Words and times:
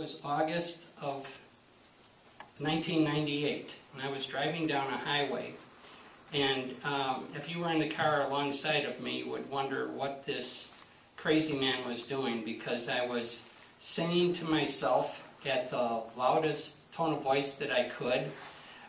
was 0.00 0.18
August 0.24 0.86
of 1.02 1.38
1998, 2.56 3.76
and 3.92 4.02
I 4.02 4.10
was 4.10 4.24
driving 4.24 4.66
down 4.66 4.86
a 4.86 4.96
highway. 4.96 5.52
And 6.32 6.74
um, 6.84 7.26
if 7.36 7.50
you 7.50 7.58
were 7.58 7.70
in 7.70 7.80
the 7.80 7.88
car 7.88 8.22
alongside 8.22 8.86
of 8.86 8.98
me, 9.02 9.18
you 9.18 9.28
would 9.28 9.50
wonder 9.50 9.88
what 9.88 10.24
this 10.24 10.68
crazy 11.18 11.52
man 11.52 11.86
was 11.86 12.04
doing 12.04 12.46
because 12.46 12.88
I 12.88 13.04
was 13.04 13.42
singing 13.78 14.32
to 14.32 14.46
myself 14.46 15.22
at 15.44 15.68
the 15.68 16.00
loudest 16.16 16.76
tone 16.92 17.12
of 17.12 17.22
voice 17.22 17.52
that 17.52 17.70
I 17.70 17.82
could. 17.82 18.30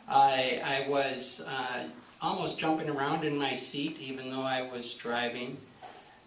I, 0.07 0.62
I 0.64 0.89
was 0.89 1.41
uh, 1.46 1.89
almost 2.21 2.57
jumping 2.57 2.89
around 2.89 3.25
in 3.25 3.38
my 3.38 3.54
seat 3.54 4.00
even 4.00 4.32
though 4.32 4.43
I 4.43 4.62
was 4.62 4.93
driving. 4.93 5.57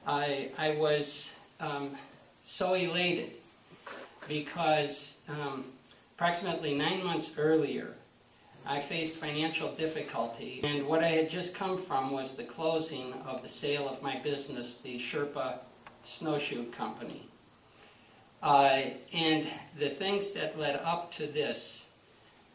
I, 0.07 0.51
I 0.59 0.73
was 0.73 1.32
um, 1.59 1.93
so 2.43 2.75
elated 2.75 3.30
because 4.29 5.16
um, 5.29 5.64
approximately 6.17 6.75
nine 6.75 7.04
months 7.04 7.32
earlier, 7.36 7.94
I 8.66 8.80
faced 8.80 9.16
financial 9.16 9.72
difficulty, 9.72 10.61
and 10.64 10.86
what 10.86 11.04
I 11.04 11.08
had 11.08 11.29
just 11.29 11.54
come 11.54 11.76
from 11.76 12.11
was 12.12 12.35
the 12.35 12.44
closing 12.44 13.13
of 13.26 13.43
the 13.43 13.49
sale 13.49 13.89
of 13.89 14.02
my 14.02 14.16
business, 14.16 14.76
the 14.76 14.99
Sherpa 14.99 15.58
Snowshoe 16.02 16.71
Company. 16.71 17.29
Uh, 18.43 18.82
and 19.13 19.46
the 19.79 19.89
things 19.89 20.30
that 20.30 20.58
led 20.58 20.77
up 20.77 21.11
to 21.13 21.27
this 21.27 21.86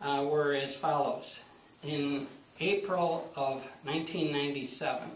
uh, 0.01 0.25
were 0.27 0.53
as 0.53 0.75
follows. 0.75 1.41
In 1.83 2.27
April 2.59 3.29
of 3.35 3.65
1997, 3.83 5.09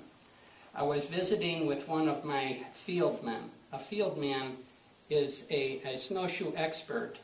I 0.75 0.83
was 0.83 1.05
visiting 1.05 1.65
with 1.65 1.87
one 1.87 2.07
of 2.07 2.23
my 2.23 2.57
field 2.73 3.23
men. 3.23 3.51
A 3.71 3.79
field 3.79 4.17
man 4.17 4.57
is 5.13 5.45
a, 5.49 5.81
a 5.85 5.95
snowshoe 5.95 6.51
expert 6.55 7.19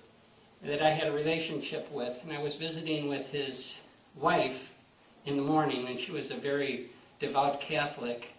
that 0.64 0.82
I 0.82 0.90
had 0.90 1.08
a 1.08 1.12
relationship 1.12 1.92
with, 1.92 2.22
and 2.24 2.32
I 2.32 2.42
was 2.42 2.56
visiting 2.56 3.10
with 3.10 3.32
his 3.32 3.82
wife 4.16 4.72
in 5.26 5.38
the 5.38 5.44
morning, 5.44 5.88
and 5.88 6.00
she 6.00 6.12
was 6.12 6.32
a 6.32 6.36
very 6.36 6.90
devout 7.20 7.60
Catholic. 7.60 8.34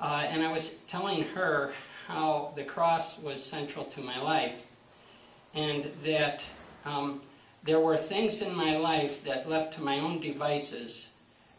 Uh, 0.00 0.24
and 0.26 0.42
I 0.42 0.50
was 0.50 0.72
telling 0.86 1.24
her 1.34 1.72
how 2.08 2.52
the 2.56 2.64
cross 2.64 3.18
was 3.18 3.42
central 3.42 3.84
to 3.86 4.00
my 4.00 4.20
life, 4.20 4.62
and 5.54 5.90
that 6.04 6.44
um, 6.84 7.20
there 7.62 7.80
were 7.80 7.96
things 7.96 8.42
in 8.42 8.54
my 8.54 8.76
life 8.76 9.22
that, 9.24 9.48
left 9.48 9.74
to 9.74 9.82
my 9.82 10.00
own 10.00 10.20
devices, 10.20 11.10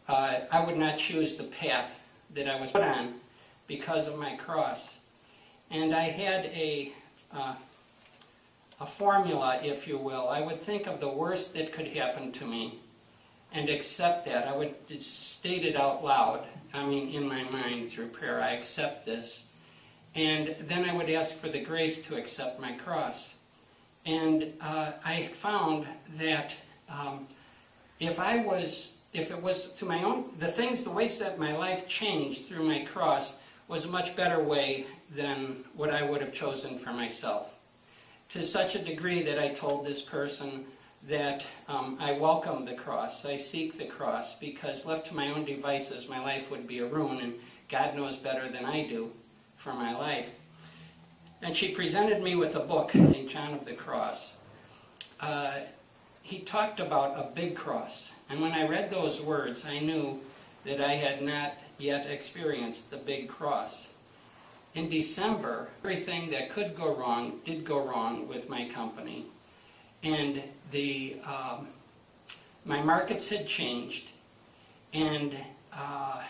uh, 0.08 0.40
I 0.50 0.64
would 0.64 0.76
not 0.76 0.98
choose 0.98 1.36
the 1.36 1.44
path 1.44 1.98
that 2.34 2.48
I 2.48 2.60
was 2.60 2.72
put 2.72 2.82
on 2.82 3.14
because 3.66 4.06
of 4.06 4.18
my 4.18 4.36
cross. 4.36 4.98
And 5.70 5.94
I 5.94 6.10
had 6.10 6.46
a 6.46 6.92
uh, 7.34 7.54
a 8.80 8.86
formula, 8.86 9.60
if 9.62 9.86
you 9.86 9.98
will. 9.98 10.28
I 10.28 10.40
would 10.40 10.60
think 10.60 10.86
of 10.86 11.00
the 11.00 11.08
worst 11.08 11.54
that 11.54 11.72
could 11.72 11.88
happen 11.88 12.32
to 12.32 12.46
me 12.46 12.80
and 13.52 13.68
accept 13.68 14.26
that. 14.26 14.48
I 14.48 14.56
would 14.56 14.74
state 15.02 15.64
it 15.64 15.76
out 15.76 16.04
loud, 16.04 16.44
I 16.72 16.84
mean, 16.84 17.10
in 17.10 17.28
my 17.28 17.44
mind 17.44 17.90
through 17.90 18.08
prayer. 18.08 18.40
I 18.40 18.50
accept 18.50 19.06
this. 19.06 19.46
And 20.14 20.56
then 20.60 20.88
I 20.88 20.92
would 20.92 21.10
ask 21.10 21.36
for 21.36 21.48
the 21.48 21.60
grace 21.60 21.98
to 22.06 22.16
accept 22.16 22.60
my 22.60 22.72
cross. 22.72 23.34
And 24.04 24.52
uh, 24.60 24.92
I 25.04 25.24
found 25.24 25.86
that 26.18 26.54
um, 26.88 27.26
if 28.00 28.20
I 28.20 28.38
was, 28.38 28.94
if 29.12 29.30
it 29.30 29.40
was 29.40 29.66
to 29.72 29.84
my 29.84 30.02
own, 30.02 30.30
the 30.38 30.48
things, 30.48 30.82
the 30.82 30.90
ways 30.90 31.18
that 31.18 31.38
my 31.38 31.56
life 31.56 31.88
changed 31.88 32.44
through 32.44 32.64
my 32.64 32.80
cross 32.80 33.36
was 33.66 33.84
a 33.84 33.88
much 33.88 34.14
better 34.14 34.42
way 34.42 34.86
than 35.10 35.64
what 35.74 35.90
I 35.90 36.02
would 36.02 36.20
have 36.20 36.32
chosen 36.32 36.78
for 36.78 36.92
myself 36.92 37.54
to 38.28 38.42
such 38.42 38.74
a 38.74 38.78
degree 38.78 39.22
that 39.22 39.38
I 39.38 39.48
told 39.48 39.86
this 39.86 40.02
person 40.02 40.64
that 41.06 41.46
um, 41.68 41.96
I 42.00 42.12
welcome 42.12 42.64
the 42.64 42.74
cross, 42.74 43.24
I 43.24 43.36
seek 43.36 43.76
the 43.76 43.84
cross, 43.84 44.34
because 44.34 44.86
left 44.86 45.06
to 45.06 45.14
my 45.14 45.28
own 45.28 45.44
devices, 45.44 46.08
my 46.08 46.18
life 46.18 46.50
would 46.50 46.66
be 46.66 46.78
a 46.78 46.86
ruin, 46.86 47.20
and 47.20 47.34
God 47.68 47.94
knows 47.94 48.16
better 48.16 48.50
than 48.50 48.64
I 48.64 48.86
do 48.86 49.12
for 49.56 49.74
my 49.74 49.94
life. 49.94 50.32
And 51.42 51.54
she 51.54 51.68
presented 51.72 52.22
me 52.22 52.36
with 52.36 52.56
a 52.56 52.60
book, 52.60 52.90
St. 52.90 53.28
John 53.28 53.52
of 53.52 53.66
the 53.66 53.74
Cross. 53.74 54.36
Uh, 55.20 55.58
he 56.22 56.38
talked 56.38 56.80
about 56.80 57.18
a 57.18 57.34
big 57.34 57.54
cross, 57.54 58.14
and 58.30 58.40
when 58.40 58.52
I 58.52 58.66
read 58.66 58.90
those 58.90 59.20
words, 59.20 59.66
I 59.66 59.78
knew 59.78 60.20
that 60.64 60.80
I 60.80 60.94
had 60.94 61.22
not 61.22 61.52
yet 61.78 62.06
experienced 62.06 62.90
the 62.90 62.96
big 62.96 63.28
cross 63.28 63.90
in 64.74 64.88
December, 64.88 65.68
everything 65.84 66.30
that 66.30 66.50
could 66.50 66.74
go 66.74 66.94
wrong 66.94 67.38
did 67.44 67.64
go 67.64 67.84
wrong 67.84 68.26
with 68.26 68.48
my 68.48 68.68
company. 68.68 69.26
And 70.02 70.42
the, 70.72 71.16
um, 71.24 71.68
my 72.64 72.82
markets 72.82 73.28
had 73.28 73.46
changed, 73.46 74.10
and 74.92 75.36
uh, 75.72 76.22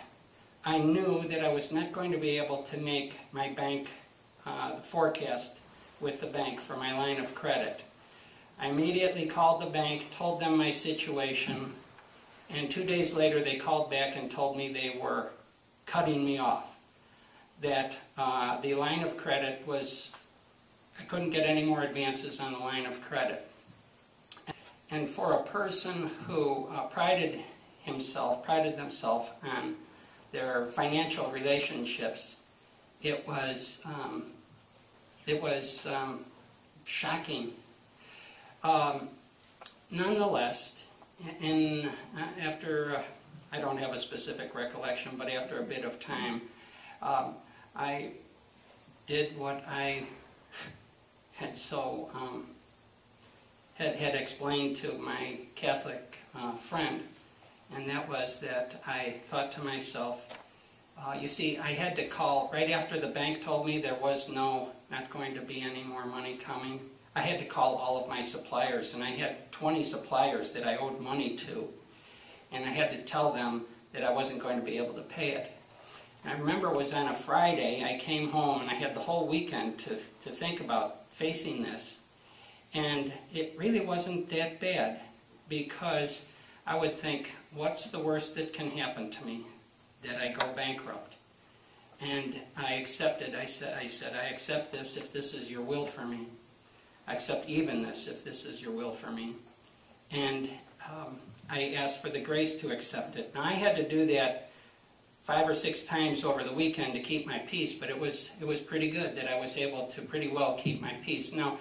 I 0.65 0.79
knew 0.79 1.23
that 1.29 1.43
I 1.45 1.53
was 1.53 1.73
not 1.73 1.93
going 1.93 2.13
to 2.13 2.19
be 2.19 2.39
able 2.39 2.63
to 2.65 2.77
make 2.77 3.19
my 3.33 3.49
bank 3.49 3.89
uh, 4.47 4.77
forecast 4.81 5.59
with 6.01 6.21
the 6.21 6.27
bank 6.27 6.61
for 6.61 6.77
my 6.77 6.97
line 6.97 7.19
of 7.19 7.35
credit. 7.35 7.83
I 8.61 8.69
immediately 8.69 9.27
called 9.27 9.63
the 9.63 9.67
bank, 9.67 10.09
told 10.11 10.41
them 10.41 10.59
my 10.59 10.71
situation, 10.71 11.73
and 12.51 12.71
two 12.71 12.85
days 12.85 13.15
later 13.15 13.43
they 13.43 13.57
called 13.57 13.91
back 13.91 14.17
and 14.17 14.31
told 14.31 14.57
me 14.57 14.73
they 14.73 14.99
were 15.01 15.31
cutting 15.87 16.25
me 16.25 16.39
off 16.39 16.74
that 17.65 17.97
uh, 18.19 18.61
the 18.61 18.75
line 18.75 19.03
of 19.03 19.17
credit 19.17 19.67
was, 19.67 20.13
I 21.01 21.05
couldn't 21.05 21.31
get 21.31 21.47
any 21.47 21.65
more 21.65 21.83
advances 21.83 22.39
on 22.39 22.53
the 22.53 22.59
line 22.59 22.85
of 22.85 23.01
credit. 23.01 23.51
And 24.91 25.09
for 25.09 25.33
a 25.33 25.43
person 25.43 26.11
who 26.27 26.67
uh, 26.67 26.83
prided 26.89 27.41
himself, 27.81 28.45
prided 28.45 28.77
themselves 28.77 29.31
on 29.43 29.77
their 30.31 30.67
financial 30.67 31.31
relationships, 31.31 32.37
it 33.03 33.27
was, 33.27 33.81
um, 33.87 34.25
it 35.27 35.43
was 35.43 35.87
um, 35.87 36.27
shocking. 36.85 37.53
Um, 38.63 39.09
nonetheless, 39.91 40.87
in, 41.41 41.91
uh, 42.15 42.27
after, 42.43 42.97
uh, 42.97 43.03
I 43.53 43.59
don't 43.59 43.79
have 43.79 43.93
a 43.93 43.99
specific 43.99 44.55
recollection, 44.55 45.13
but 45.17 45.31
after 45.31 45.61
a 45.61 45.65
bit 45.65 45.85
of 45.85 45.99
time, 45.99 46.43
um, 47.01 47.37
I 47.77 48.13
did 49.07 49.37
what 49.37 49.65
I 49.69 50.05
had 51.33 51.57
so 51.57 52.11
um, 52.15 52.47
had, 53.75 53.97
had 53.97 54.15
explained 54.15 54.77
to 54.77 54.93
my 54.93 55.39
Catholic 55.57 56.19
uh, 56.35 56.53
friend, 56.53 57.03
and 57.75 57.89
that 57.89 58.09
was 58.09 58.39
that 58.41 58.83
I 58.87 59.17
thought 59.27 59.51
to 59.53 59.61
myself, 59.61 60.29
uh, 60.97 61.17
you 61.21 61.27
see, 61.27 61.59
I 61.59 61.73
had 61.73 61.97
to 61.97 62.07
call 62.07 62.49
right 62.53 62.71
after 62.71 63.01
the 63.01 63.09
bank 63.09 63.43
told 63.43 63.67
me 63.67 63.81
there 63.81 63.97
was 63.97 64.29
no, 64.29 64.69
not 64.91 65.11
going 65.11 65.35
to 65.35 65.41
be 65.41 65.61
any 65.61 65.83
more 65.83 66.07
money 66.07 66.37
coming. 66.37 66.79
I 67.17 67.21
had 67.21 67.41
to 67.41 67.45
call 67.45 67.75
all 67.75 68.01
of 68.01 68.09
my 68.09 68.23
suppliers, 68.23 68.95
and 68.95 69.03
I 69.03 69.11
had 69.11 69.51
20 69.51 69.83
suppliers 69.83 70.53
that 70.53 70.65
I 70.65 70.77
owed 70.77 71.01
money 71.01 71.35
to, 71.37 71.69
and 72.53 72.65
I 72.65 72.69
had 72.69 72.93
to 72.93 73.03
tell 73.03 73.33
them 73.33 73.65
that 73.93 74.05
I 74.05 74.13
wasn't 74.13 74.41
going 74.41 74.59
to 74.61 74.65
be 74.65 74.77
able 74.77 74.95
to 74.95 75.03
pay 75.03 75.33
it. 75.33 75.51
I 76.27 76.33
remember 76.33 76.69
it 76.69 76.75
was 76.75 76.93
on 76.93 77.09
a 77.09 77.15
Friday. 77.15 77.85
I 77.85 77.99
came 77.99 78.31
home 78.31 78.63
and 78.63 78.71
I 78.71 78.75
had 78.75 78.95
the 78.95 79.01
whole 79.01 79.27
weekend 79.27 79.79
to, 79.81 79.99
to 80.23 80.31
think 80.31 80.61
about 80.61 81.03
facing 81.11 81.63
this. 81.63 82.01
And 82.73 83.13
it 83.33 83.55
really 83.57 83.81
wasn't 83.81 84.29
that 84.31 84.59
bad 84.59 85.01
because 85.49 86.25
I 86.67 86.77
would 86.77 86.97
think, 86.97 87.35
what's 87.53 87.89
the 87.89 87.99
worst 87.99 88.35
that 88.37 88.53
can 88.53 88.71
happen 88.71 89.11
to 89.11 89.25
me? 89.25 89.47
That 90.03 90.17
I 90.17 90.33
go 90.33 90.53
bankrupt. 90.55 91.17
And 92.01 92.41
I 92.57 92.75
accepted, 92.75 93.35
I 93.35 93.45
said, 93.45 93.79
I 93.81 93.87
said, 93.87 94.15
I 94.15 94.27
accept 94.27 94.73
this 94.73 94.97
if 94.97 95.13
this 95.13 95.35
is 95.35 95.51
your 95.51 95.63
will 95.63 95.87
for 95.87 96.05
me. 96.05 96.27
I 97.07 97.13
accept 97.13 97.49
even 97.49 97.83
this 97.83 98.09
if 98.09 98.25
this 98.25 98.47
is 98.47 98.63
your 98.63 98.73
will 98.73 98.93
for 98.93 99.11
me. 99.11 99.35
And 100.11 100.49
um, 100.89 101.19
I 101.51 101.75
asked 101.77 102.03
for 102.03 102.09
the 102.09 102.21
grace 102.21 102.55
to 102.55 102.73
accept 102.73 103.17
it. 103.17 103.35
Now 103.35 103.43
I 103.43 103.53
had 103.53 103.77
to 103.77 103.89
do 103.89 104.07
that 104.07 104.51
five 105.25 105.49
or 105.49 105.55
six 105.55 105.83
times 105.83 106.23
over 106.23 106.45
the 106.45 106.53
weekend 106.53 106.93
to 106.93 107.01
keep 107.01 107.27
my 107.27 107.39
peace, 107.39 107.75
but 107.75 107.89
it 107.89 107.99
was 107.99 108.31
it 108.41 108.47
was 108.47 108.61
pretty 108.61 108.89
good 108.89 109.17
that 109.17 109.27
I 109.27 109.41
was 109.41 109.57
able 109.57 109.87
to 109.89 110.03
pretty 110.03 110.29
well 110.29 110.55
keep 110.55 110.81
my 110.81 110.93
peace. 111.03 111.33
Now, 111.33 111.59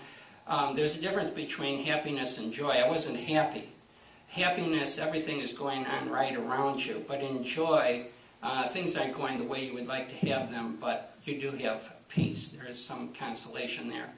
um, 0.48 0.75
there's 0.75 0.98
a 0.98 1.01
difference 1.01 1.31
between 1.31 1.83
happiness 1.86 2.38
and 2.38 2.51
joy. 2.51 2.71
I 2.71 2.88
wasn't 2.88 3.18
happy. 3.18 3.69
Happiness, 4.27 4.98
everything 4.98 5.39
is 5.39 5.54
going 5.54 5.86
on 5.86 6.10
right 6.10 6.36
around 6.36 6.86
you, 6.86 7.06
but 7.07 7.21
in 7.21 7.44
joy, 7.44 8.07
uh, 8.42 8.68
things 8.68 8.95
aren't 8.98 9.13
going 9.13 9.38
the 9.38 9.45
way 9.45 9.63
you 9.63 9.74
would 9.74 9.88
like 9.88 10.10
to 10.10 10.27
have 10.27 10.51
them, 10.51 10.77
but 10.81 11.15
you 11.24 11.39
do 11.39 11.51
have 11.51 11.94
peace. 12.10 12.50
There 12.50 12.68
is 12.68 12.83
some 12.83 13.13
consolation 13.13 13.89
there. 13.89 14.10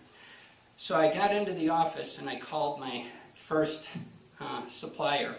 So 0.77 0.97
I 0.97 1.13
got 1.13 1.35
into 1.35 1.53
the 1.53 1.69
office 1.69 2.17
and 2.17 2.27
I 2.27 2.37
called 2.39 2.79
my 2.79 3.05
first 3.35 3.89
uh, 4.39 4.65
supplier, 4.65 5.35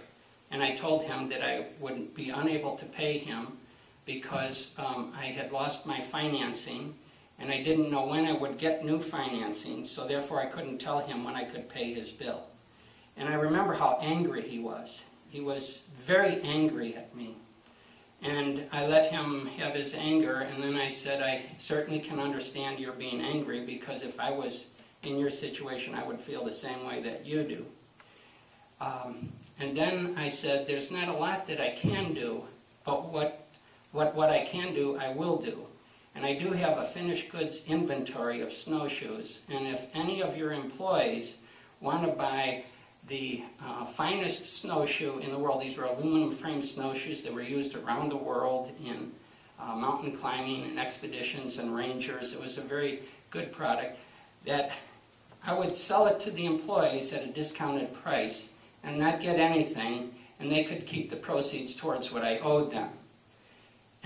and 0.52 0.62
I 0.62 0.76
told 0.76 1.02
him 1.04 1.28
that 1.30 1.42
I 1.42 1.66
would 1.80 2.14
be 2.14 2.30
unable 2.30 2.76
to 2.76 2.84
pay 2.84 3.18
him 3.18 3.58
because 4.06 4.74
um, 4.78 5.12
I 5.18 5.26
had 5.26 5.52
lost 5.52 5.84
my 5.84 6.00
financing 6.00 6.94
and 7.38 7.50
I 7.50 7.62
didn't 7.62 7.90
know 7.90 8.06
when 8.06 8.24
I 8.24 8.32
would 8.32 8.56
get 8.56 8.84
new 8.84 9.00
financing, 9.00 9.84
so 9.84 10.06
therefore 10.06 10.40
I 10.40 10.46
couldn't 10.46 10.78
tell 10.78 11.00
him 11.00 11.22
when 11.22 11.34
I 11.34 11.44
could 11.44 11.68
pay 11.68 11.92
his 11.92 12.10
bill. 12.10 12.44
And 13.18 13.28
I 13.28 13.34
remember 13.34 13.74
how 13.74 13.98
angry 14.00 14.48
he 14.48 14.58
was. 14.58 15.02
He 15.28 15.40
was 15.40 15.82
very 16.02 16.40
angry 16.40 16.96
at 16.96 17.14
me. 17.14 17.36
And 18.22 18.66
I 18.72 18.86
let 18.86 19.10
him 19.10 19.46
have 19.58 19.74
his 19.74 19.92
anger, 19.94 20.40
and 20.40 20.62
then 20.62 20.76
I 20.76 20.88
said, 20.88 21.22
I 21.22 21.44
certainly 21.58 22.00
can 22.00 22.18
understand 22.18 22.80
your 22.80 22.94
being 22.94 23.20
angry 23.20 23.66
because 23.66 24.02
if 24.02 24.18
I 24.18 24.30
was 24.30 24.66
in 25.02 25.18
your 25.18 25.28
situation, 25.28 25.94
I 25.94 26.06
would 26.06 26.20
feel 26.20 26.44
the 26.44 26.52
same 26.52 26.86
way 26.86 27.02
that 27.02 27.26
you 27.26 27.44
do. 27.44 27.66
Um, 28.80 29.30
and 29.60 29.76
then 29.76 30.14
I 30.16 30.28
said, 30.28 30.66
There's 30.66 30.90
not 30.90 31.08
a 31.08 31.12
lot 31.12 31.46
that 31.48 31.60
I 31.60 31.70
can 31.70 32.14
do, 32.14 32.44
but 32.84 33.10
what, 33.10 33.45
what, 33.92 34.14
what 34.14 34.30
I 34.30 34.44
can 34.44 34.74
do, 34.74 34.96
I 34.96 35.10
will 35.10 35.36
do. 35.36 35.66
And 36.14 36.24
I 36.24 36.34
do 36.34 36.52
have 36.52 36.78
a 36.78 36.84
finished 36.84 37.28
goods 37.28 37.62
inventory 37.66 38.40
of 38.40 38.52
snowshoes. 38.52 39.40
And 39.50 39.66
if 39.66 39.86
any 39.94 40.22
of 40.22 40.36
your 40.36 40.52
employees 40.52 41.36
want 41.80 42.04
to 42.04 42.12
buy 42.12 42.64
the 43.06 43.44
uh, 43.62 43.84
finest 43.84 44.46
snowshoe 44.46 45.18
in 45.18 45.30
the 45.30 45.38
world, 45.38 45.62
these 45.62 45.76
were 45.76 45.84
aluminum 45.84 46.30
frame 46.30 46.62
snowshoes 46.62 47.22
that 47.22 47.32
were 47.32 47.42
used 47.42 47.74
around 47.74 48.08
the 48.08 48.16
world 48.16 48.72
in 48.84 49.12
uh, 49.60 49.74
mountain 49.74 50.12
climbing 50.12 50.64
and 50.64 50.78
expeditions 50.78 51.58
and 51.58 51.74
rangers. 51.74 52.32
It 52.32 52.40
was 52.40 52.58
a 52.58 52.62
very 52.62 53.02
good 53.30 53.52
product 53.52 53.98
that 54.44 54.72
I 55.44 55.54
would 55.54 55.74
sell 55.74 56.06
it 56.06 56.18
to 56.20 56.30
the 56.30 56.46
employees 56.46 57.12
at 57.12 57.22
a 57.22 57.28
discounted 57.28 57.92
price 57.92 58.48
and 58.82 58.98
not 58.98 59.20
get 59.20 59.38
anything, 59.38 60.14
and 60.40 60.50
they 60.50 60.64
could 60.64 60.86
keep 60.86 61.10
the 61.10 61.16
proceeds 61.16 61.74
towards 61.74 62.12
what 62.12 62.24
I 62.24 62.38
owed 62.38 62.72
them. 62.72 62.90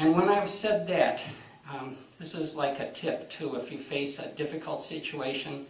And 0.00 0.16
when 0.16 0.30
I've 0.30 0.48
said 0.48 0.86
that, 0.86 1.22
um, 1.70 1.94
this 2.18 2.34
is 2.34 2.56
like 2.56 2.80
a 2.80 2.90
tip 2.90 3.28
too 3.28 3.56
if 3.56 3.70
you 3.70 3.76
face 3.76 4.18
a 4.18 4.28
difficult 4.28 4.82
situation. 4.82 5.66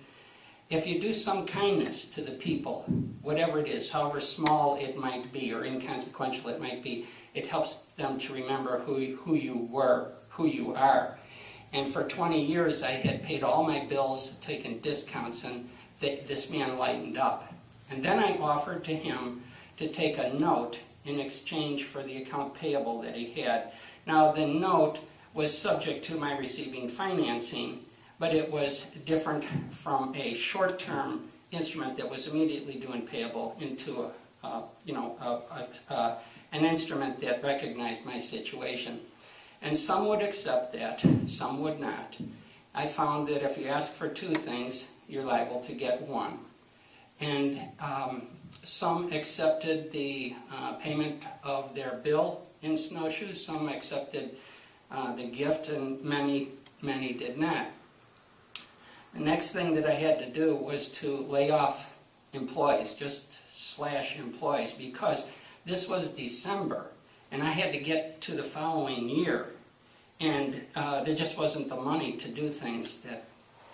If 0.68 0.86
you 0.86 1.00
do 1.00 1.12
some 1.12 1.44
kindness 1.46 2.04
to 2.04 2.20
the 2.22 2.30
people, 2.30 2.84
whatever 3.22 3.58
it 3.58 3.66
is, 3.66 3.90
however 3.90 4.20
small 4.20 4.76
it 4.76 4.96
might 4.96 5.32
be 5.32 5.52
or 5.52 5.64
inconsequential 5.64 6.48
it 6.48 6.60
might 6.60 6.80
be, 6.80 7.08
it 7.34 7.48
helps 7.48 7.78
them 7.96 8.18
to 8.18 8.32
remember 8.32 8.78
who, 8.78 9.16
who 9.16 9.34
you 9.34 9.68
were, 9.68 10.12
who 10.28 10.46
you 10.46 10.76
are. 10.76 11.18
And 11.72 11.92
for 11.92 12.04
20 12.04 12.40
years, 12.40 12.84
I 12.84 12.92
had 12.92 13.24
paid 13.24 13.42
all 13.42 13.64
my 13.64 13.84
bills, 13.84 14.36
taken 14.40 14.78
discounts, 14.78 15.42
and 15.42 15.68
th- 16.00 16.28
this 16.28 16.48
man 16.48 16.78
lightened 16.78 17.18
up. 17.18 17.52
And 17.90 18.04
then 18.04 18.20
I 18.20 18.38
offered 18.38 18.84
to 18.84 18.94
him 18.94 19.42
to 19.76 19.88
take 19.88 20.18
a 20.18 20.32
note 20.34 20.78
in 21.04 21.18
exchange 21.18 21.84
for 21.84 22.02
the 22.02 22.18
account 22.18 22.54
payable 22.54 23.00
that 23.02 23.14
he 23.14 23.32
had. 23.42 23.72
Now, 24.10 24.32
the 24.32 24.44
note 24.44 24.98
was 25.34 25.56
subject 25.56 26.04
to 26.06 26.16
my 26.16 26.36
receiving 26.36 26.88
financing, 26.88 27.84
but 28.18 28.34
it 28.34 28.50
was 28.50 28.86
different 29.04 29.44
from 29.70 30.12
a 30.16 30.34
short 30.34 30.80
term 30.80 31.28
instrument 31.52 31.96
that 31.96 32.10
was 32.10 32.26
immediately 32.26 32.74
due 32.74 32.90
and 32.90 33.06
payable 33.06 33.56
into 33.60 34.02
a, 34.02 34.10
uh, 34.44 34.62
you 34.84 34.94
know, 34.94 35.14
a, 35.20 35.28
a, 35.28 35.94
uh, 35.94 36.18
an 36.50 36.64
instrument 36.64 37.20
that 37.20 37.44
recognized 37.44 38.04
my 38.04 38.18
situation. 38.18 38.98
And 39.62 39.78
some 39.78 40.08
would 40.08 40.22
accept 40.22 40.72
that, 40.72 41.04
some 41.26 41.60
would 41.60 41.78
not. 41.78 42.16
I 42.74 42.88
found 42.88 43.28
that 43.28 43.44
if 43.44 43.56
you 43.56 43.68
ask 43.68 43.92
for 43.92 44.08
two 44.08 44.34
things, 44.34 44.88
you're 45.08 45.24
liable 45.24 45.60
to 45.60 45.72
get 45.72 46.02
one. 46.02 46.40
And 47.20 47.60
um, 47.78 48.26
some 48.64 49.12
accepted 49.12 49.92
the 49.92 50.34
uh, 50.52 50.72
payment 50.72 51.22
of 51.44 51.76
their 51.76 52.00
bill 52.02 52.49
in 52.62 52.76
snowshoes, 52.76 53.44
some 53.44 53.68
accepted 53.68 54.36
uh, 54.90 55.14
the 55.14 55.24
gift, 55.24 55.68
and 55.68 56.02
many, 56.02 56.48
many 56.82 57.12
did 57.12 57.38
not. 57.38 57.68
The 59.14 59.20
next 59.20 59.50
thing 59.50 59.74
that 59.74 59.86
I 59.86 59.94
had 59.94 60.18
to 60.20 60.30
do 60.30 60.54
was 60.54 60.88
to 60.88 61.16
lay 61.16 61.50
off 61.50 61.94
employees, 62.32 62.92
just 62.94 63.42
slash 63.48 64.16
employees, 64.16 64.72
because 64.72 65.26
this 65.64 65.88
was 65.88 66.08
December, 66.08 66.86
and 67.32 67.42
I 67.42 67.50
had 67.50 67.72
to 67.72 67.78
get 67.78 68.20
to 68.22 68.32
the 68.32 68.42
following 68.42 69.08
year, 69.08 69.46
and 70.20 70.62
uh, 70.74 71.02
there 71.02 71.14
just 71.14 71.38
wasn't 71.38 71.68
the 71.68 71.76
money 71.76 72.12
to 72.12 72.28
do 72.28 72.50
things 72.50 72.98
that, 72.98 73.24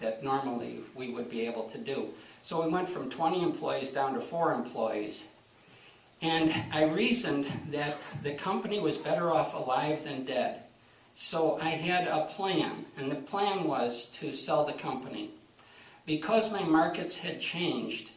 that 0.01 0.23
normally 0.23 0.81
we 0.95 1.11
would 1.11 1.31
be 1.31 1.47
able 1.47 1.65
to 1.65 1.79
do. 1.79 2.11
So 2.41 2.63
we 2.65 2.71
went 2.71 2.89
from 2.89 3.11
20 3.11 3.43
employees 3.43 3.91
down 3.91 4.15
to 4.15 4.21
four 4.21 4.53
employees. 4.53 5.25
And 6.23 6.55
I 6.73 6.85
reasoned 6.85 7.47
that 7.71 7.97
the 8.23 8.33
company 8.33 8.81
was 8.81 8.97
better 8.97 9.31
off 9.31 9.55
alive 9.55 10.05
than 10.05 10.25
dead. 10.25 10.63
So 11.15 11.59
I 11.61 11.71
had 11.71 12.09
a 12.09 12.25
plan, 12.25 12.87
and 12.97 13.11
the 13.11 13.17
plan 13.17 13.65
was 13.65 14.07
to 14.07 14.33
sell 14.33 14.65
the 14.65 14.73
company. 14.73 15.31
Because 16.05 16.51
my 16.51 16.63
markets 16.63 17.19
had 17.19 17.41
changed, 17.41 18.13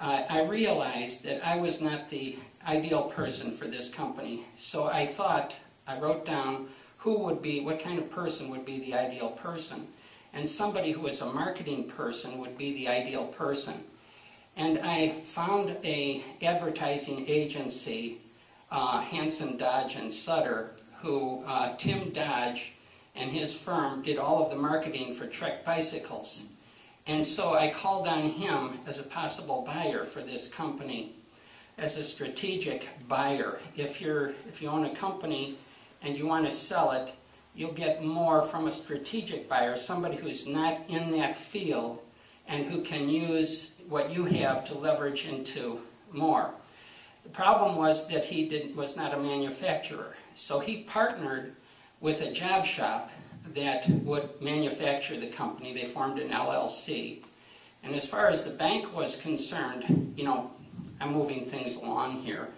uh, 0.00 0.22
I 0.28 0.42
realized 0.42 1.24
that 1.24 1.46
I 1.46 1.56
was 1.56 1.80
not 1.80 2.08
the 2.08 2.38
ideal 2.66 3.02
person 3.02 3.52
for 3.52 3.66
this 3.66 3.90
company. 3.90 4.46
So 4.54 4.84
I 4.84 5.06
thought, 5.06 5.56
I 5.86 5.98
wrote 5.98 6.24
down 6.24 6.68
who 6.98 7.18
would 7.18 7.42
be, 7.42 7.60
what 7.60 7.80
kind 7.80 7.98
of 7.98 8.10
person 8.10 8.50
would 8.50 8.64
be 8.64 8.78
the 8.78 8.94
ideal 8.94 9.30
person 9.30 9.88
and 10.34 10.48
somebody 10.48 10.90
who 10.90 11.06
is 11.06 11.20
a 11.20 11.26
marketing 11.26 11.84
person 11.84 12.38
would 12.38 12.58
be 12.58 12.72
the 12.72 12.88
ideal 12.88 13.26
person. 13.26 13.84
And 14.56 14.78
I 14.78 15.20
found 15.24 15.76
a 15.82 16.22
advertising 16.40 17.24
agency, 17.28 18.20
uh, 18.70 19.00
Hanson 19.00 19.56
Dodge 19.56 19.96
and 19.96 20.12
Sutter, 20.12 20.70
who 21.02 21.42
uh, 21.46 21.74
Tim 21.76 22.10
Dodge 22.10 22.72
and 23.16 23.30
his 23.30 23.54
firm 23.54 24.02
did 24.02 24.18
all 24.18 24.42
of 24.42 24.50
the 24.50 24.56
marketing 24.56 25.14
for 25.14 25.26
Trek 25.26 25.64
bicycles. 25.64 26.44
And 27.06 27.24
so 27.24 27.54
I 27.54 27.70
called 27.70 28.06
on 28.06 28.30
him 28.30 28.78
as 28.86 28.98
a 28.98 29.02
possible 29.02 29.62
buyer 29.66 30.04
for 30.04 30.22
this 30.22 30.48
company, 30.48 31.16
as 31.76 31.98
a 31.98 32.04
strategic 32.04 32.88
buyer. 33.08 33.58
If 33.76 34.00
you're 34.00 34.32
if 34.48 34.62
you 34.62 34.68
own 34.68 34.84
a 34.86 34.94
company 34.94 35.58
and 36.00 36.16
you 36.16 36.26
want 36.26 36.44
to 36.48 36.50
sell 36.50 36.92
it, 36.92 37.12
you'll 37.54 37.72
get 37.72 38.02
more 38.02 38.42
from 38.42 38.66
a 38.66 38.70
strategic 38.70 39.48
buyer, 39.48 39.76
somebody 39.76 40.16
who's 40.16 40.46
not 40.46 40.80
in 40.88 41.10
that 41.12 41.36
field 41.36 42.00
and 42.46 42.66
who 42.66 42.82
can 42.82 43.08
use 43.08 43.70
what 43.88 44.10
you 44.10 44.24
have 44.24 44.64
to 44.64 44.78
leverage 44.78 45.26
into 45.26 45.80
more. 46.12 46.50
The 47.22 47.30
problem 47.30 47.76
was 47.76 48.06
that 48.08 48.24
he 48.24 48.48
did, 48.48 48.76
was 48.76 48.96
not 48.96 49.14
a 49.14 49.18
manufacturer, 49.18 50.14
so 50.34 50.60
he 50.60 50.82
partnered 50.82 51.54
with 52.00 52.20
a 52.20 52.30
job 52.30 52.64
shop 52.64 53.10
that 53.54 53.88
would 53.88 54.40
manufacture 54.40 55.18
the 55.18 55.26
company. 55.26 55.72
They 55.72 55.84
formed 55.84 56.18
an 56.18 56.30
LLC. 56.30 57.22
And 57.82 57.94
as 57.94 58.06
far 58.06 58.28
as 58.28 58.44
the 58.44 58.50
bank 58.50 58.94
was 58.94 59.16
concerned, 59.16 60.14
you 60.16 60.24
know, 60.24 60.50
I'm 61.00 61.12
moving 61.12 61.44
things 61.44 61.76
along 61.76 62.22
here, 62.22 62.48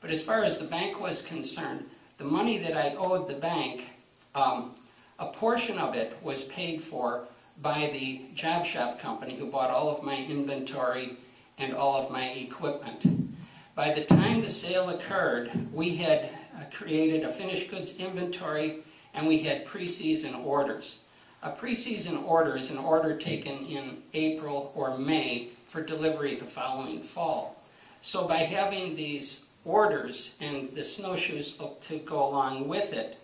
but 0.00 0.10
as 0.10 0.22
far 0.22 0.44
as 0.44 0.58
the 0.58 0.64
bank 0.64 1.00
was 1.00 1.22
concerned, 1.22 1.88
the 2.18 2.24
money 2.24 2.58
that 2.58 2.76
I 2.76 2.94
owed 2.94 3.28
the 3.28 3.34
bank 3.34 3.90
um, 4.34 4.74
a 5.18 5.26
portion 5.26 5.78
of 5.78 5.94
it 5.94 6.16
was 6.22 6.44
paid 6.44 6.82
for 6.82 7.26
by 7.60 7.90
the 7.92 8.22
job 8.34 8.64
shop 8.64 8.98
company 8.98 9.36
who 9.36 9.46
bought 9.46 9.70
all 9.70 9.88
of 9.88 10.02
my 10.02 10.16
inventory 10.16 11.16
and 11.58 11.74
all 11.74 12.00
of 12.00 12.10
my 12.10 12.28
equipment. 12.28 13.04
By 13.74 13.92
the 13.92 14.04
time 14.04 14.40
the 14.40 14.48
sale 14.48 14.90
occurred, 14.90 15.72
we 15.72 15.96
had 15.96 16.30
uh, 16.56 16.64
created 16.72 17.24
a 17.24 17.32
finished 17.32 17.70
goods 17.70 17.96
inventory 17.96 18.80
and 19.14 19.26
we 19.26 19.40
had 19.40 19.64
pre-season 19.64 20.34
orders. 20.34 20.98
A 21.42 21.50
pre-season 21.50 22.16
order 22.18 22.56
is 22.56 22.70
an 22.70 22.78
order 22.78 23.16
taken 23.16 23.64
in 23.64 24.02
April 24.14 24.72
or 24.74 24.98
May 24.98 25.50
for 25.66 25.82
delivery 25.82 26.34
the 26.34 26.44
following 26.44 27.00
fall. 27.00 27.64
So 28.00 28.26
by 28.26 28.38
having 28.38 28.96
these 28.96 29.42
orders 29.64 30.32
and 30.40 30.68
the 30.70 30.84
snowshoes 30.84 31.58
to 31.82 31.98
go 31.98 32.28
along 32.28 32.68
with 32.68 32.92
it, 32.92 33.18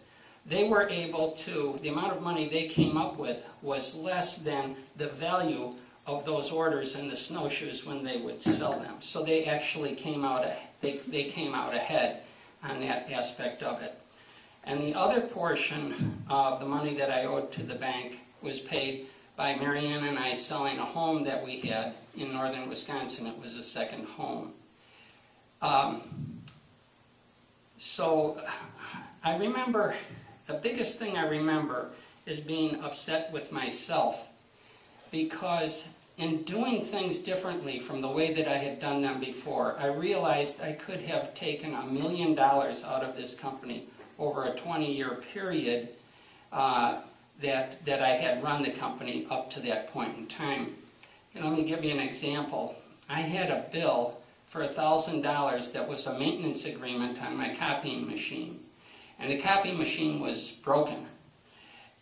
they 0.47 0.65
were 0.69 0.89
able 0.89 1.33
to, 1.33 1.77
the 1.81 1.89
amount 1.89 2.13
of 2.13 2.23
money 2.23 2.49
they 2.49 2.67
came 2.67 2.97
up 2.97 3.17
with 3.17 3.47
was 3.63 3.95
less 3.95 4.37
than 4.37 4.77
the 4.97 5.09
value 5.09 5.75
of 6.07 6.25
those 6.27 6.51
orders 6.51 6.95
and 6.95 7.11
the 7.11 7.17
snowshoes 7.17 7.87
when 7.87 8.05
they 8.05 8.19
would 8.19 8.43
sell 8.43 8.79
them. 8.79 8.97
So 9.01 9.23
they 9.23 9.47
actually 9.47 9.95
came 9.95 10.25
out, 10.25 10.47
they, 10.83 10.99
they 11.09 11.25
came 11.25 11.55
out 11.55 11.75
ahead 11.75 12.23
on 12.63 12.81
that 12.81 13.11
aspect 13.11 13.63
of 13.63 13.81
it. 13.81 13.99
And 14.65 14.81
the 14.81 14.95
other 14.95 15.23
portion 15.23 16.23
of 16.29 16.61
the 16.61 16.67
money 16.67 16.95
that 16.95 17.11
I 17.11 17.25
owed 17.25 17.53
to 17.53 17.63
the 17.63 17.75
bank 17.75 18.21
was 18.43 18.61
paid 18.61 19.07
by 19.37 19.55
Marianne 19.55 20.05
and 20.05 20.19
I 20.19 20.35
selling 20.35 20.79
a 20.79 20.85
home 20.85 21.25
that 21.25 21.45
we 21.45 21.61
had 21.61 21.95
in 22.17 22.33
northern 22.33 22.69
Wisconsin. 22.69 23.27
It 23.27 23.39
was 23.41 23.57
a 23.57 23.63
second 23.63 24.07
home. 24.07 24.53
Um, 25.61 26.03
so 27.79 28.41
I 29.23 29.37
remember 29.37 29.97
the 30.47 30.55
biggest 30.55 30.99
thing 30.99 31.17
I 31.17 31.27
remember 31.27 31.91
is 32.27 32.41
being 32.41 32.81
upset 32.83 33.33
with 33.33 33.53
myself 33.53 34.29
because 35.11 35.89
in 36.17 36.43
doing 36.43 36.83
things 36.83 37.19
differently 37.19 37.79
from 37.79 38.01
the 38.01 38.09
way 38.09 38.33
that 38.35 38.49
I 38.49 38.59
had 38.59 38.79
done 38.79 39.03
them 39.03 39.21
before, 39.21 39.77
I 39.79 39.87
realized 39.87 40.61
I 40.61 40.73
could 40.73 41.03
have 41.03 41.35
taken 41.35 41.75
a 41.75 41.87
million 41.87 42.35
dollars 42.35 42.85
out 42.85 43.03
of 43.03 43.17
this 43.17 43.35
company 43.35 43.89
over 44.19 44.45
a 44.45 44.55
20 44.55 44.93
year 44.93 45.17
period 45.33 45.89
uh, 46.53 47.01
that, 47.41 47.85
that 47.85 48.01
I 48.01 48.11
had 48.11 48.43
run 48.43 48.63
the 48.63 48.71
company 48.71 49.27
up 49.31 49.51
to 49.51 49.61
that 49.61 49.89
point 49.89 50.17
in 50.17 50.27
time. 50.27 50.77
And 51.35 51.45
let 51.45 51.57
me 51.57 51.65
give 51.65 51.83
you 51.83 51.91
an 51.91 52.01
example. 52.01 52.77
I 53.09 53.21
had 53.21 53.51
a 53.51 53.67
bill 53.73 54.21
for 54.47 54.65
$1,000 54.65 55.73
that 55.73 55.89
was 55.89 56.07
a 56.07 56.17
maintenance 56.17 56.65
agreement 56.65 57.21
on 57.21 57.37
my 57.37 57.53
copying 57.55 58.07
machine. 58.07 58.64
And 59.19 59.31
the 59.31 59.39
copying 59.39 59.79
machine 59.79 60.21
was 60.21 60.51
broken, 60.51 61.07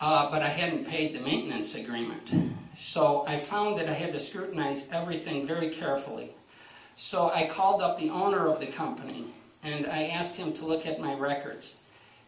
uh, 0.01 0.31
but 0.31 0.43
I 0.43 0.49
hadn't 0.49 0.87
paid 0.87 1.15
the 1.15 1.21
maintenance 1.21 1.75
agreement. 1.75 2.33
So 2.75 3.25
I 3.27 3.39
found 3.39 3.79
that 3.79 3.89
I 3.89 3.93
had 3.93 4.13
to 4.13 4.19
scrutinize 4.19 4.87
everything 4.91 5.47
very 5.47 5.69
carefully. 5.69 6.31
So 6.97 7.31
I 7.31 7.47
called 7.47 7.83
up 7.83 7.99
the 7.99 8.11
owner 8.11 8.47
of 8.47 8.61
the 8.61 8.67
company 8.67 9.27
and 9.63 9.87
I 9.87 10.05
asked 10.05 10.37
him 10.37 10.53
to 10.55 10.67
look 10.67 10.87
at 10.87 11.01
my 11.01 11.15
records. 11.15 11.77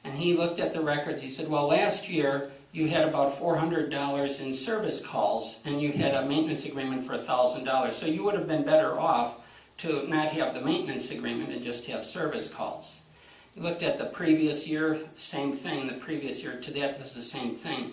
And 0.04 0.18
he 0.18 0.34
looked 0.34 0.58
at 0.58 0.72
the 0.72 0.80
records. 0.80 1.22
He 1.22 1.28
said, 1.28 1.48
Well, 1.48 1.68
last 1.68 2.08
year 2.08 2.50
you 2.72 2.88
had 2.88 3.08
about 3.08 3.32
$400 3.38 4.40
in 4.40 4.52
service 4.52 5.00
calls 5.00 5.60
and 5.64 5.80
you 5.80 5.92
had 5.92 6.14
a 6.14 6.26
maintenance 6.26 6.64
agreement 6.64 7.04
for 7.04 7.16
$1,000. 7.16 7.92
So 7.92 8.06
you 8.06 8.22
would 8.24 8.34
have 8.34 8.48
been 8.48 8.64
better 8.64 8.98
off 8.98 9.36
to 9.78 10.06
not 10.08 10.28
have 10.28 10.54
the 10.54 10.60
maintenance 10.60 11.10
agreement 11.10 11.52
and 11.52 11.62
just 11.62 11.86
have 11.86 12.04
service 12.04 12.48
calls. 12.48 13.00
He 13.54 13.60
looked 13.60 13.82
at 13.82 13.98
the 13.98 14.06
previous 14.06 14.66
year, 14.66 14.98
same 15.14 15.52
thing. 15.52 15.86
The 15.86 15.94
previous 15.94 16.42
year 16.42 16.56
to 16.60 16.70
that 16.72 16.98
was 16.98 17.14
the 17.14 17.22
same 17.22 17.54
thing. 17.54 17.92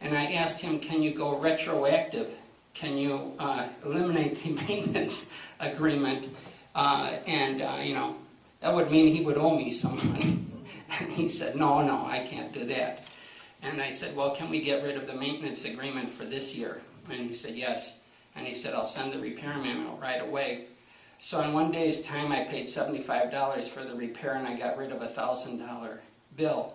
And 0.00 0.16
I 0.16 0.32
asked 0.32 0.60
him, 0.60 0.80
Can 0.80 1.02
you 1.02 1.14
go 1.14 1.38
retroactive? 1.38 2.34
Can 2.74 2.98
you 2.98 3.32
uh, 3.38 3.68
eliminate 3.84 4.42
the 4.42 4.50
maintenance 4.68 5.30
agreement? 5.60 6.28
Uh, 6.74 7.18
and, 7.26 7.62
uh, 7.62 7.78
you 7.82 7.94
know, 7.94 8.16
that 8.60 8.74
would 8.74 8.90
mean 8.90 9.06
he 9.06 9.22
would 9.22 9.38
owe 9.38 9.56
me 9.56 9.70
some 9.70 9.96
money. 10.12 10.42
And 11.00 11.12
he 11.12 11.28
said, 11.28 11.56
No, 11.56 11.82
no, 11.82 12.06
I 12.06 12.20
can't 12.20 12.52
do 12.52 12.64
that. 12.66 13.08
And 13.62 13.82
I 13.82 13.90
said, 13.90 14.14
Well, 14.14 14.34
can 14.34 14.50
we 14.50 14.60
get 14.60 14.82
rid 14.84 14.96
of 14.96 15.06
the 15.06 15.14
maintenance 15.14 15.64
agreement 15.64 16.10
for 16.10 16.24
this 16.24 16.54
year? 16.54 16.80
And 17.10 17.20
he 17.20 17.32
said, 17.32 17.56
Yes. 17.56 17.98
And 18.34 18.46
he 18.46 18.54
said, 18.54 18.74
I'll 18.74 18.84
send 18.84 19.12
the 19.12 19.18
repair 19.18 19.56
manual 19.56 19.98
right 19.98 20.20
away. 20.20 20.66
So 21.18 21.40
in 21.40 21.52
one 21.52 21.72
day's 21.72 22.00
time, 22.00 22.30
I 22.30 22.44
paid 22.44 22.66
$75 22.66 23.68
for 23.68 23.84
the 23.84 23.94
repair 23.94 24.34
and 24.34 24.46
I 24.46 24.56
got 24.56 24.76
rid 24.76 24.92
of 24.92 25.02
a 25.02 25.08
$1,000 25.08 25.98
bill. 26.36 26.74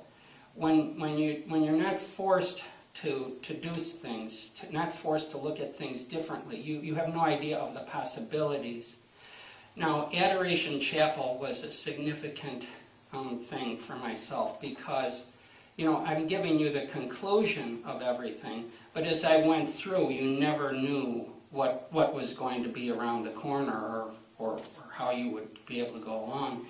When, 0.56 1.00
when, 1.00 1.18
you, 1.18 1.44
when 1.48 1.64
you're 1.64 1.76
not 1.76 2.00
forced 2.00 2.64
to, 2.96 3.38
to 3.42 3.54
do 3.54 3.70
things, 3.70 4.50
to, 4.50 4.74
not 4.74 4.92
forced 4.92 5.32
to 5.32 5.38
look 5.38 5.60
at 5.60 5.76
things 5.76 6.02
differently, 6.02 6.60
you, 6.60 6.80
you 6.80 6.96
have 6.96 7.14
no 7.14 7.22
idea 7.22 7.58
of 7.58 7.74
the 7.74 7.82
possibilities. 7.82 8.98
Now, 9.76 10.10
Adoration 10.14 10.80
Chapel 10.80 11.38
was 11.40 11.64
a 11.64 11.72
significant 11.72 12.68
um, 13.14 13.40
thing 13.40 13.78
for 13.78 13.96
myself 13.96 14.60
because, 14.60 15.26
you 15.78 15.86
know, 15.86 15.98
I'm 15.98 16.28
giving 16.28 16.60
you 16.60 16.74
the 16.74 16.88
conclusion 16.88 17.82
of 17.86 18.02
everything, 18.02 18.72
but 18.94 19.04
as 19.04 19.24
I 19.24 19.38
went 19.38 19.70
through, 19.70 20.10
you 20.10 20.40
never 20.40 20.74
knew 20.74 21.28
what, 21.52 21.88
what 21.92 22.14
was 22.14 22.34
going 22.34 22.64
to 22.64 22.70
be 22.70 22.92
around 22.92 23.24
the 23.24 23.32
corner 23.32 23.74
or, 23.74 24.12
or, 24.42 24.54
or 24.54 24.92
how 24.92 25.12
you 25.12 25.30
would 25.32 25.66
be 25.66 25.80
able 25.80 25.94
to 25.94 26.06
go 26.06 26.16
along. 26.26 26.66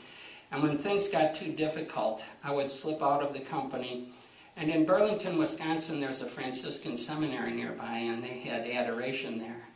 And 0.52 0.62
when 0.62 0.78
things 0.78 1.08
got 1.08 1.34
too 1.34 1.52
difficult, 1.52 2.26
I 2.44 2.52
would 2.52 2.70
slip 2.70 3.02
out 3.02 3.24
of 3.24 3.34
the 3.34 3.40
company. 3.40 4.14
And 4.58 4.70
in 4.70 4.86
Burlington, 4.86 5.38
Wisconsin, 5.38 6.02
there's 6.02 6.22
a 6.22 6.28
Franciscan 6.28 6.98
seminary 6.98 7.52
nearby, 7.52 7.98
and 7.98 8.22
they 8.22 8.40
had 8.40 8.68
adoration 8.68 9.40
there. 9.40 9.68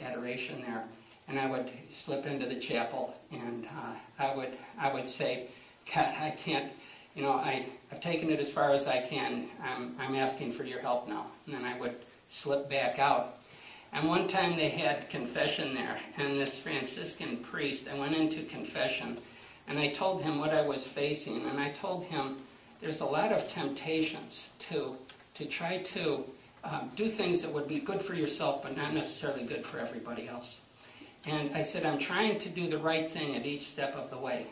Adoration 0.00 0.60
there 0.62 0.84
and 1.28 1.38
I 1.38 1.46
would 1.46 1.70
slip 1.90 2.26
into 2.26 2.46
the 2.46 2.56
chapel 2.56 3.18
and 3.32 3.66
uh, 3.66 3.94
I 4.18 4.34
would 4.34 4.56
I 4.78 4.92
would 4.92 5.08
say, 5.08 5.48
God, 5.92 6.14
I 6.18 6.30
can't, 6.30 6.72
you 7.14 7.22
know, 7.22 7.32
I, 7.32 7.66
I've 7.90 8.00
taken 8.00 8.30
it 8.30 8.40
as 8.40 8.50
far 8.50 8.72
as 8.72 8.86
I 8.86 9.00
can. 9.00 9.48
I'm, 9.62 9.94
I'm 9.98 10.14
asking 10.14 10.52
for 10.52 10.64
your 10.64 10.80
help 10.80 11.08
now. 11.08 11.26
And 11.46 11.54
then 11.54 11.64
I 11.64 11.78
would 11.78 11.96
slip 12.28 12.68
back 12.68 12.98
out. 12.98 13.38
And 13.94 14.08
one 14.08 14.26
time 14.26 14.56
they 14.56 14.70
had 14.70 15.08
confession 15.08 15.72
there, 15.72 15.96
and 16.18 16.38
this 16.38 16.58
Franciscan 16.58 17.36
priest, 17.36 17.88
I 17.88 17.96
went 17.96 18.16
into 18.16 18.42
confession, 18.42 19.16
and 19.68 19.78
I 19.78 19.88
told 19.88 20.20
him 20.20 20.40
what 20.40 20.50
I 20.50 20.62
was 20.62 20.84
facing, 20.84 21.48
and 21.48 21.60
I 21.60 21.70
told 21.70 22.04
him 22.04 22.36
there's 22.80 23.00
a 23.00 23.06
lot 23.06 23.30
of 23.30 23.46
temptations 23.46 24.50
to, 24.58 24.96
to 25.34 25.46
try 25.46 25.78
to 25.78 26.24
um, 26.64 26.90
do 26.96 27.08
things 27.08 27.40
that 27.42 27.52
would 27.52 27.68
be 27.68 27.78
good 27.78 28.02
for 28.02 28.14
yourself, 28.14 28.64
but 28.64 28.76
not 28.76 28.92
necessarily 28.92 29.44
good 29.44 29.64
for 29.64 29.78
everybody 29.78 30.26
else. 30.26 30.60
And 31.26 31.54
I 31.54 31.62
said, 31.62 31.86
I'm 31.86 31.98
trying 31.98 32.40
to 32.40 32.48
do 32.48 32.66
the 32.68 32.78
right 32.78 33.08
thing 33.08 33.36
at 33.36 33.46
each 33.46 33.62
step 33.62 33.94
of 33.94 34.10
the 34.10 34.18
way. 34.18 34.48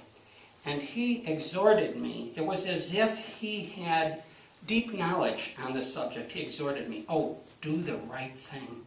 And 0.64 0.80
he 0.80 1.26
exhorted 1.26 1.96
me. 1.96 2.32
It 2.36 2.46
was 2.46 2.64
as 2.64 2.94
if 2.94 3.18
he 3.18 3.64
had 3.64 4.22
deep 4.68 4.94
knowledge 4.94 5.56
on 5.62 5.72
the 5.72 5.82
subject. 5.82 6.30
He 6.30 6.40
exhorted 6.40 6.88
me, 6.88 7.04
oh, 7.08 7.38
do 7.60 7.82
the 7.82 7.96
right 7.96 8.38
thing. 8.38 8.82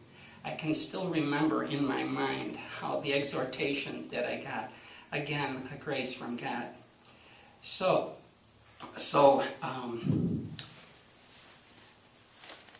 I 0.46 0.52
can 0.52 0.74
still 0.74 1.08
remember 1.08 1.64
in 1.64 1.84
my 1.84 2.04
mind 2.04 2.56
how 2.78 3.00
the 3.00 3.12
exhortation 3.12 4.08
that 4.12 4.24
I 4.24 4.36
got. 4.36 4.70
Again, 5.10 5.68
a 5.74 5.76
grace 5.76 6.14
from 6.14 6.36
God. 6.36 6.66
So, 7.62 8.12
so 8.96 9.42
um, 9.60 10.48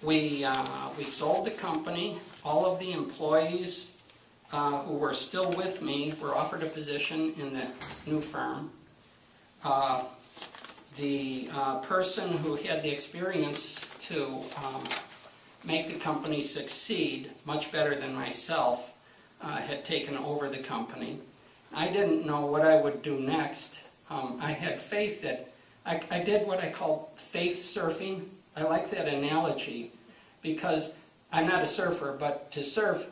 we, 0.01 0.45
uh, 0.45 0.65
we 0.97 1.03
sold 1.03 1.45
the 1.45 1.51
company. 1.51 2.19
All 2.45 2.73
of 2.73 2.79
the 2.79 2.93
employees 2.93 3.91
uh, 4.53 4.83
who 4.83 4.95
were 4.95 5.13
still 5.13 5.51
with 5.51 5.83
me 5.83 6.15
were 6.23 6.37
offered 6.37 6.63
a 6.63 6.67
position 6.67 7.35
in 7.37 7.53
the 7.53 7.67
new 8.09 8.21
firm. 8.21 8.71
Uh, 9.65 10.05
the 10.97 11.51
uh, 11.53 11.79
person 11.79 12.31
who 12.39 12.55
had 12.55 12.85
the 12.85 12.91
experience 12.91 13.91
to 13.99 14.41
um, 14.65 14.85
make 15.65 15.89
the 15.89 15.95
company 15.95 16.43
succeed 16.43 17.31
much 17.45 17.73
better 17.73 17.95
than 17.95 18.15
myself 18.15 18.93
uh, 19.41 19.57
had 19.57 19.85
taken 19.85 20.17
over 20.17 20.49
the 20.49 20.59
company. 20.59 21.19
I 21.73 21.89
didn't 21.89 22.25
know 22.25 22.47
what 22.47 22.63
I 22.63 22.81
would 22.81 23.03
do 23.03 23.19
next. 23.19 23.81
Um, 24.09 24.39
I 24.41 24.53
had 24.53 24.81
faith 24.81 25.23
that 25.23 25.53
I, 25.85 26.01
I 26.11 26.21
did 26.21 26.47
what 26.47 26.61
I 26.61 26.71
call 26.71 27.13
faith 27.17 27.57
surfing. 27.57 28.25
I 28.57 28.63
like 28.63 28.91
that 28.91 29.09
analogy 29.09 29.93
because 30.43 30.91
I'm 31.33 31.47
not 31.47 31.63
a 31.63 31.67
surfer, 31.67 32.17
but 32.19 32.51
to 32.53 32.65
surf 32.65 33.07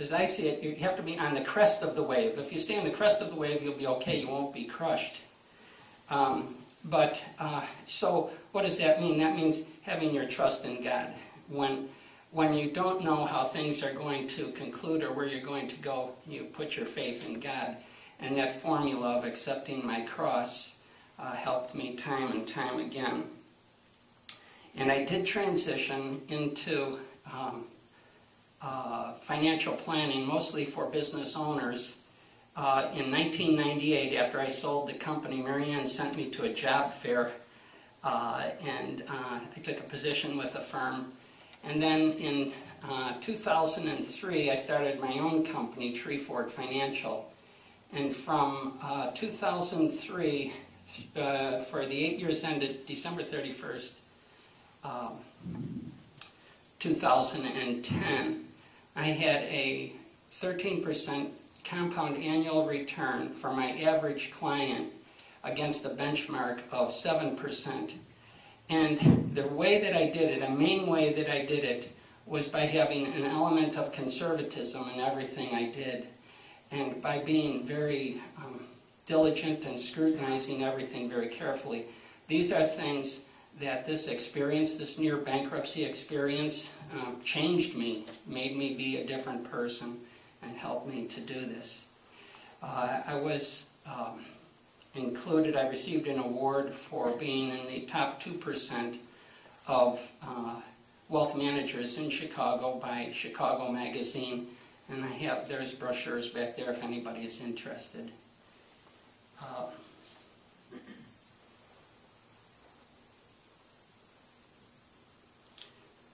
as 0.00 0.12
I 0.12 0.24
see 0.24 0.48
it, 0.48 0.62
you 0.62 0.74
have 0.76 0.96
to 0.96 1.02
be 1.02 1.18
on 1.18 1.34
the 1.34 1.42
crest 1.42 1.82
of 1.82 1.94
the 1.94 2.02
wave. 2.02 2.38
If 2.38 2.52
you 2.52 2.58
stay 2.58 2.78
on 2.78 2.84
the 2.84 2.90
crest 2.90 3.20
of 3.20 3.28
the 3.28 3.36
wave, 3.36 3.62
you'll 3.62 3.74
be 3.74 3.86
okay. 3.86 4.20
You 4.20 4.28
won't 4.28 4.52
be 4.52 4.64
crushed. 4.64 5.20
Um, 6.08 6.54
but 6.84 7.22
uh, 7.38 7.62
so, 7.84 8.30
what 8.52 8.62
does 8.62 8.78
that 8.78 9.00
mean? 9.00 9.18
That 9.20 9.36
means 9.36 9.62
having 9.82 10.14
your 10.14 10.24
trust 10.24 10.64
in 10.64 10.82
God. 10.82 11.08
When 11.50 11.88
when 12.32 12.56
you 12.56 12.70
don't 12.70 13.02
know 13.02 13.24
how 13.24 13.44
things 13.44 13.82
are 13.82 13.92
going 13.92 14.28
to 14.28 14.52
conclude 14.52 15.02
or 15.02 15.12
where 15.12 15.26
you're 15.26 15.44
going 15.44 15.66
to 15.66 15.76
go, 15.76 16.12
you 16.28 16.44
put 16.44 16.76
your 16.76 16.86
faith 16.86 17.26
in 17.26 17.40
God. 17.40 17.76
And 18.20 18.36
that 18.36 18.60
formula 18.60 19.16
of 19.16 19.24
accepting 19.24 19.84
my 19.84 20.02
cross 20.02 20.74
uh, 21.18 21.32
helped 21.32 21.74
me 21.74 21.96
time 21.96 22.30
and 22.30 22.46
time 22.46 22.78
again. 22.78 23.24
And 24.76 24.92
I 24.92 25.04
did 25.04 25.26
transition 25.26 26.22
into 26.28 27.00
um, 27.32 27.64
uh, 28.62 29.14
financial 29.20 29.72
planning, 29.72 30.24
mostly 30.24 30.64
for 30.64 30.86
business 30.86 31.36
owners. 31.36 31.96
Uh, 32.56 32.90
in 32.94 33.10
1998, 33.10 34.16
after 34.16 34.40
I 34.40 34.48
sold 34.48 34.88
the 34.88 34.94
company, 34.94 35.42
Marianne 35.42 35.86
sent 35.86 36.16
me 36.16 36.30
to 36.30 36.44
a 36.44 36.52
job 36.52 36.92
fair, 36.92 37.32
uh, 38.04 38.50
and 38.64 39.02
uh, 39.08 39.40
I 39.56 39.60
took 39.60 39.80
a 39.80 39.84
position 39.84 40.36
with 40.36 40.54
a 40.54 40.60
firm. 40.60 41.12
And 41.64 41.80
then 41.80 42.12
in 42.12 42.52
uh, 42.88 43.14
2003, 43.20 44.50
I 44.50 44.54
started 44.54 45.00
my 45.00 45.18
own 45.18 45.44
company, 45.44 45.94
Treefort 45.94 46.50
Financial. 46.50 47.30
And 47.92 48.14
from 48.14 48.78
2003, 49.14 50.52
for 51.14 51.86
the 51.86 52.04
eight 52.04 52.18
years 52.18 52.44
ended 52.44 52.86
December 52.86 53.22
31st, 53.22 53.92
um, 54.84 55.12
2010, 56.78 58.44
I 58.96 59.02
had 59.02 59.42
a 59.42 59.92
13% 60.32 61.30
compound 61.64 62.16
annual 62.16 62.66
return 62.66 63.30
for 63.34 63.52
my 63.52 63.78
average 63.80 64.30
client 64.30 64.92
against 65.44 65.84
a 65.84 65.90
benchmark 65.90 66.60
of 66.70 66.88
7%. 66.88 67.92
And 68.70 69.32
the 69.34 69.48
way 69.48 69.80
that 69.80 69.94
I 69.94 70.06
did 70.06 70.30
it, 70.30 70.42
a 70.42 70.50
main 70.50 70.86
way 70.86 71.12
that 71.12 71.28
I 71.30 71.44
did 71.44 71.64
it, 71.64 71.94
was 72.24 72.46
by 72.46 72.66
having 72.66 73.06
an 73.06 73.24
element 73.24 73.76
of 73.76 73.90
conservatism 73.90 74.88
in 74.90 75.00
everything 75.00 75.54
I 75.54 75.70
did. 75.70 76.06
And 76.70 77.02
by 77.02 77.18
being 77.18 77.66
very 77.66 78.22
um, 78.38 78.60
diligent 79.06 79.64
and 79.64 79.78
scrutinizing 79.78 80.62
everything 80.62 81.10
very 81.10 81.26
carefully. 81.26 81.86
These 82.28 82.52
are 82.52 82.64
things 82.64 83.22
that 83.58 83.84
this 83.84 84.06
experience, 84.06 84.76
this 84.76 84.96
near 84.96 85.16
bankruptcy 85.16 85.84
experience, 85.84 86.70
um, 86.92 87.20
changed 87.24 87.74
me, 87.74 88.06
made 88.24 88.56
me 88.56 88.74
be 88.74 88.98
a 88.98 89.06
different 89.06 89.42
person, 89.42 89.98
and 90.42 90.56
helped 90.56 90.86
me 90.86 91.06
to 91.06 91.20
do 91.20 91.40
this. 91.46 91.86
Uh, 92.62 93.00
I 93.04 93.16
was 93.16 93.66
um, 93.84 94.24
included, 94.94 95.56
I 95.56 95.68
received 95.68 96.06
an 96.06 96.18
award 96.18 96.72
for 96.72 97.10
being 97.12 97.50
in 97.50 97.66
the 97.66 97.80
top 97.82 98.22
2% 98.22 98.98
of 99.66 100.10
uh, 100.22 100.60
wealth 101.08 101.36
managers 101.36 101.98
in 101.98 102.10
Chicago 102.10 102.78
by 102.78 103.10
Chicago 103.12 103.70
Magazine. 103.70 104.48
And 104.88 105.04
I 105.04 105.08
have, 105.08 105.48
there's 105.48 105.72
brochures 105.72 106.28
back 106.28 106.56
there 106.56 106.70
if 106.70 106.82
anybody 106.82 107.24
is 107.24 107.40
interested. 107.40 108.10
Uh, 109.40 109.70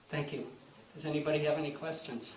Thank 0.09 0.31
you. 0.31 0.47
Does 0.95 1.05
anybody 1.05 1.39
have 1.39 1.57
any 1.57 1.71
questions? 1.71 2.35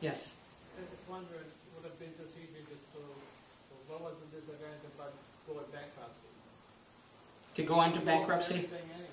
Yes? 0.00 0.34
Wondered, 1.08 1.46
would 1.74 1.86
it 1.86 2.00
be 2.00 2.06
just 2.06 2.36
easy 2.36 2.66
just 2.68 2.82
to, 2.92 2.98
what 3.86 4.02
was 4.02 4.14
the 4.18 4.36
disadvantage 4.36 4.82
about 4.96 5.12
going 5.46 5.64
bankruptcy? 5.72 6.26
To 7.54 7.62
go 7.62 7.82
into 7.82 8.00
bankruptcy? 8.00 8.54
everything 8.54 8.90
anyway, 8.92 9.08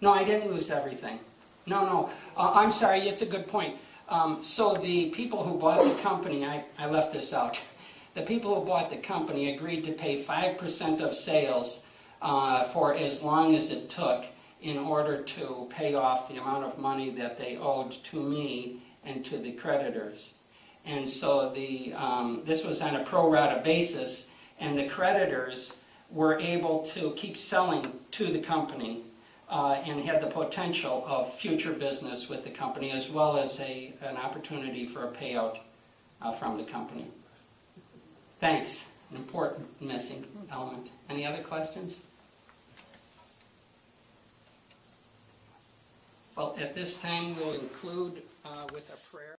you 0.00 0.06
No. 0.06 0.12
I 0.12 0.22
didn't 0.22 0.52
lose 0.52 0.70
everything. 0.70 1.18
No, 1.66 1.84
no. 1.84 2.10
Uh, 2.36 2.52
I'm 2.54 2.70
sorry, 2.70 3.00
it's 3.00 3.22
a 3.22 3.26
good 3.26 3.48
point. 3.48 3.78
Um, 4.08 4.42
so 4.42 4.74
the 4.74 5.10
people 5.10 5.44
who 5.44 5.58
bought 5.58 5.82
the 5.82 6.02
company, 6.02 6.44
I, 6.44 6.64
I 6.78 6.86
left 6.86 7.12
this 7.12 7.32
out. 7.32 7.60
The 8.12 8.22
people 8.22 8.58
who 8.58 8.66
bought 8.66 8.90
the 8.90 8.96
company 8.96 9.54
agreed 9.54 9.84
to 9.84 9.92
pay 9.92 10.20
5% 10.20 11.00
of 11.00 11.14
sales 11.14 11.80
uh, 12.20 12.64
for 12.64 12.92
as 12.92 13.22
long 13.22 13.54
as 13.54 13.70
it 13.70 13.88
took 13.88 14.26
in 14.60 14.76
order 14.78 15.22
to 15.22 15.68
pay 15.70 15.94
off 15.94 16.28
the 16.28 16.36
amount 16.36 16.64
of 16.64 16.76
money 16.76 17.10
that 17.10 17.38
they 17.38 17.56
owed 17.56 17.92
to 17.92 18.20
me 18.20 18.82
and 19.04 19.24
to 19.26 19.38
the 19.38 19.52
creditors. 19.52 20.34
And 20.84 21.08
so 21.08 21.52
the, 21.54 21.92
um, 21.94 22.42
this 22.44 22.64
was 22.64 22.80
on 22.80 22.96
a 22.96 23.04
pro 23.04 23.30
rata 23.30 23.60
basis, 23.62 24.26
and 24.58 24.78
the 24.78 24.86
creditors 24.86 25.74
were 26.10 26.38
able 26.38 26.82
to 26.82 27.12
keep 27.12 27.36
selling 27.36 27.84
to 28.12 28.26
the 28.26 28.40
company 28.40 29.04
uh, 29.48 29.80
and 29.84 30.00
had 30.04 30.20
the 30.20 30.26
potential 30.26 31.04
of 31.06 31.32
future 31.32 31.72
business 31.72 32.28
with 32.28 32.44
the 32.44 32.50
company 32.50 32.90
as 32.90 33.10
well 33.10 33.36
as 33.36 33.58
a, 33.60 33.92
an 34.02 34.16
opportunity 34.16 34.86
for 34.86 35.04
a 35.04 35.10
payout 35.12 35.58
uh, 36.22 36.32
from 36.32 36.56
the 36.56 36.64
company. 36.64 37.06
Thanks. 38.40 38.84
An 39.10 39.16
important 39.16 39.66
missing 39.82 40.24
element. 40.52 40.90
Any 41.08 41.26
other 41.26 41.42
questions? 41.42 42.00
Well, 46.36 46.56
at 46.58 46.74
this 46.74 46.94
time, 46.94 47.36
we'll 47.36 47.54
include 47.54 48.22
uh, 48.44 48.66
with 48.72 48.88
a 48.88 49.14
prayer. 49.14 49.39